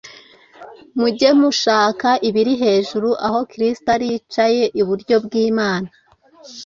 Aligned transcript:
mujye 0.99 1.29
mushaka 1.39 2.09
ibiri 2.27 2.53
hejuru 2.63 3.09
aho 3.27 3.39
Kristo 3.51 3.87
ari, 3.95 4.05
yicaye 4.11 4.63
iburyo 4.81 5.15
bw’Imana. 5.25 5.87